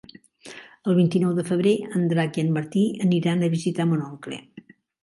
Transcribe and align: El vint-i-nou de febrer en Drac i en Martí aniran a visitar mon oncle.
El 0.91 0.95
vint-i-nou 0.99 1.35
de 1.41 1.45
febrer 1.51 1.75
en 1.99 2.09
Drac 2.15 2.41
i 2.41 2.47
en 2.47 2.51
Martí 2.59 2.87
aniran 3.07 3.45
a 3.51 3.55
visitar 3.59 3.91
mon 3.93 4.07
oncle. 4.13 4.43